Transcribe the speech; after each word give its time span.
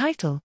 Title. 0.00 0.40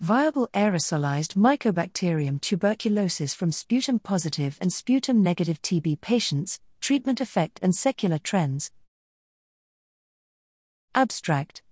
Viable 0.00 0.48
aerosolized 0.52 1.34
Mycobacterium 1.34 2.38
tuberculosis 2.42 3.32
from 3.32 3.50
sputum 3.50 3.98
positive 3.98 4.58
and 4.60 4.70
sputum 4.70 5.22
negative 5.22 5.62
TB 5.62 6.02
patients, 6.02 6.60
treatment 6.82 7.22
effect 7.22 7.58
and 7.62 7.74
secular 7.74 8.18
trends. 8.18 8.70
Abstract. 10.94 11.62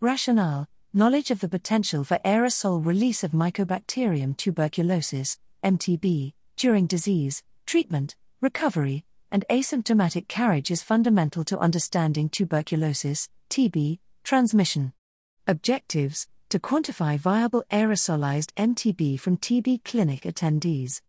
Rationale. 0.00 0.66
Knowledge 0.94 1.30
of 1.30 1.40
the 1.40 1.48
potential 1.50 2.02
for 2.02 2.18
aerosol 2.24 2.82
release 2.82 3.22
of 3.22 3.32
Mycobacterium 3.32 4.34
tuberculosis, 4.38 5.38
MTB, 5.62 6.32
during 6.56 6.86
disease, 6.86 7.42
treatment, 7.66 8.16
recovery, 8.40 9.04
and 9.30 9.44
asymptomatic 9.50 10.28
carriage 10.28 10.70
is 10.70 10.80
fundamental 10.80 11.44
to 11.44 11.58
understanding 11.58 12.28
tuberculosis, 12.28 13.28
TB, 13.48 13.98
transmission. 14.22 14.92
Objectives 15.46 16.28
to 16.48 16.58
quantify 16.58 17.18
viable 17.18 17.64
aerosolized 17.70 18.52
MTB 18.56 19.18
from 19.18 19.36
TB 19.36 19.84
clinic 19.84 20.22
attendees. 20.22 21.00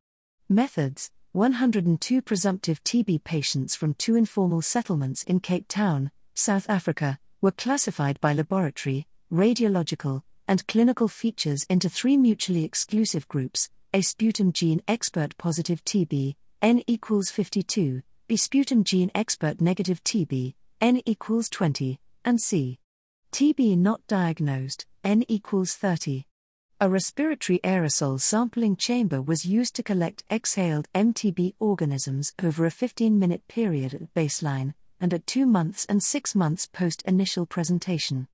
Methods 0.50 1.12
102 1.34 2.22
presumptive 2.22 2.84
TB 2.84 3.24
patients 3.24 3.76
from 3.76 3.94
two 3.94 4.16
informal 4.16 4.62
settlements 4.62 5.24
in 5.24 5.40
Cape 5.40 5.66
Town, 5.68 6.12
South 6.34 6.70
Africa, 6.70 7.20
were 7.41 7.52
classified 7.52 8.20
by 8.22 8.34
laboratory, 8.34 9.08
radiological, 9.32 10.22
and 10.48 10.66
clinical 10.68 11.08
features 11.08 11.66
into 11.70 11.90
three 11.90 12.18
mutually 12.18 12.63
exclusive 12.63 13.27
groups 13.27 13.70
A 13.94 14.02
sputum 14.02 14.52
gene 14.52 14.82
expert 14.88 15.38
positive 15.38 15.84
TB, 15.84 16.36
N 16.62 16.84
equals 16.88 17.30
52, 17.30 18.02
B 18.27 18.38
sputum 18.38 18.84
gene 18.84 19.12
expert 19.13 19.62
negative 19.62 20.04
TB, 20.04 20.54
N 20.82 21.02
equals 21.05 21.49
20, 21.49 21.99
and 22.26 22.42
C. 22.42 22.80
TB 23.32 23.78
not 23.78 24.06
diagnosed, 24.08 24.86
N 25.04 25.24
equals 25.30 25.76
30. 25.76 26.26
A 26.82 26.90
respiratory 26.90 27.60
aerosol 27.63 28.20
sampling 28.20 28.76
chamber 28.76 29.22
was 29.22 29.46
used 29.46 29.76
to 29.76 29.84
collect 29.84 30.26
exhaled 30.30 30.90
MTB 30.94 31.54
organisms 31.60 32.34
over 32.44 32.66
a 32.66 32.72
15 32.72 33.18
minute 33.18 33.48
period 33.48 33.94
at 33.94 34.14
baseline 34.14 34.74
and 34.99 35.14
at 35.14 35.26
2 35.27 35.46
months 35.46 35.86
and 35.86 36.04
6 36.04 36.36
months 36.36 36.68
post 36.68 37.02
initial 37.04 37.46
presentation. 37.46 38.27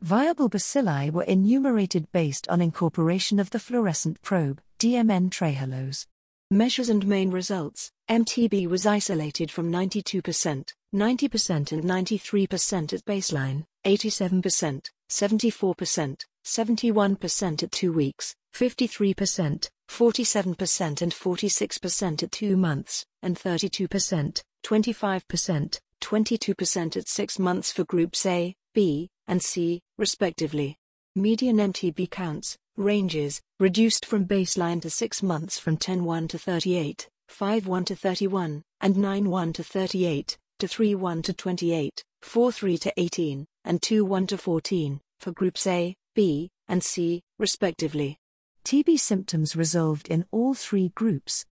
Viable 0.00 0.48
bacilli 0.48 1.10
were 1.10 1.22
enumerated 1.24 2.10
based 2.12 2.48
on 2.48 2.60
incorporation 2.60 3.38
of 3.38 3.50
the 3.50 3.58
fluorescent 3.58 4.22
probe, 4.22 4.60
DMN 4.78 5.30
trehalose. 5.30 6.06
Measures 6.50 6.88
and 6.88 7.06
main 7.06 7.30
results 7.30 7.92
MTB 8.08 8.66
was 8.66 8.84
isolated 8.84 9.50
from 9.50 9.70
92%, 9.70 10.74
90% 10.94 11.72
and 11.72 11.84
93% 11.84 12.92
at 12.92 13.04
baseline, 13.06 13.64
87%, 13.86 14.90
74%, 15.08 16.24
71% 16.44 17.62
at 17.62 17.72
2 17.72 17.92
weeks, 17.92 18.34
53%, 18.54 19.70
47% 19.88 21.02
and 21.02 21.12
46% 21.12 22.22
at 22.22 22.32
2 22.32 22.56
months, 22.56 23.06
and 23.22 23.38
32%, 23.38 24.42
25%, 24.62 25.80
22% 26.00 26.96
at 26.96 27.08
6 27.08 27.38
months 27.38 27.72
for 27.72 27.84
groups 27.84 28.26
A, 28.26 28.54
B, 28.74 29.08
and 29.26 29.42
C, 29.42 29.80
respectively. 29.96 30.76
Median 31.14 31.56
MTB 31.56 32.10
counts, 32.10 32.58
ranges, 32.76 33.40
reduced 33.60 34.04
from 34.04 34.26
baseline 34.26 34.82
to 34.82 34.90
6 34.90 35.22
months 35.22 35.58
from 35.58 35.76
10-1 35.78 36.28
to 36.30 36.38
38, 36.38 37.08
5-1 37.30 37.86
to 37.86 37.96
31, 37.96 38.62
and 38.80 38.96
9-1 38.96 39.54
to 39.54 39.62
38, 39.62 40.38
to 40.62 40.68
3-1 40.68 41.24
to 41.24 41.32
28, 41.32 42.04
4-3 42.22 42.80
to 42.82 42.92
18, 42.96 43.46
and 43.64 43.80
2-1 43.80 44.28
to 44.28 44.38
14, 44.38 45.00
for 45.18 45.32
groups 45.32 45.66
A, 45.66 45.96
B, 46.14 46.50
and 46.68 46.84
C, 46.84 47.20
respectively. 47.36 48.16
TB 48.64 48.96
symptoms 49.00 49.56
resolved 49.56 50.06
in 50.06 50.24
all 50.30 50.54
three 50.54 50.90
groups. 50.94 51.44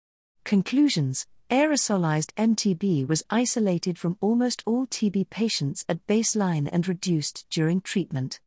Conclusions 0.43 1.25
Aerosolized 1.49 2.35
MTB 2.35 3.07
was 3.07 3.23
isolated 3.31 3.97
from 3.97 4.15
almost 4.21 4.61
all 4.67 4.85
TB 4.85 5.31
patients 5.31 5.83
at 5.89 6.05
baseline 6.05 6.69
and 6.71 6.87
reduced 6.87 7.47
during 7.49 7.81
treatment. 7.81 8.39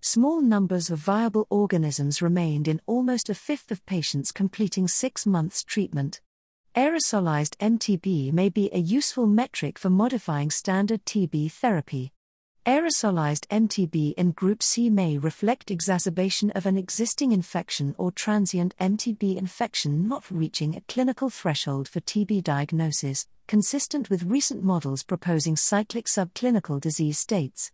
Small 0.00 0.40
numbers 0.40 0.88
of 0.88 0.98
viable 0.98 1.46
organisms 1.50 2.22
remained 2.22 2.68
in 2.68 2.80
almost 2.86 3.28
a 3.28 3.34
fifth 3.34 3.70
of 3.70 3.84
patients 3.84 4.32
completing 4.32 4.88
six 4.88 5.26
months 5.26 5.62
treatment. 5.62 6.22
Aerosolized 6.76 7.56
MTB 7.56 8.34
may 8.34 8.50
be 8.50 8.68
a 8.70 8.78
useful 8.78 9.26
metric 9.26 9.78
for 9.78 9.88
modifying 9.88 10.50
standard 10.50 11.02
TB 11.06 11.50
therapy. 11.52 12.12
Aerosolized 12.66 13.46
MTB 13.46 14.12
in 14.18 14.32
Group 14.32 14.62
C 14.62 14.90
may 14.90 15.16
reflect 15.16 15.70
exacerbation 15.70 16.50
of 16.50 16.66
an 16.66 16.76
existing 16.76 17.32
infection 17.32 17.94
or 17.96 18.12
transient 18.12 18.76
MTB 18.78 19.38
infection 19.38 20.06
not 20.06 20.30
reaching 20.30 20.76
a 20.76 20.82
clinical 20.82 21.30
threshold 21.30 21.88
for 21.88 22.00
TB 22.00 22.44
diagnosis, 22.44 23.26
consistent 23.46 24.10
with 24.10 24.24
recent 24.24 24.62
models 24.62 25.02
proposing 25.02 25.56
cyclic 25.56 26.04
subclinical 26.04 26.78
disease 26.78 27.18
states. 27.18 27.72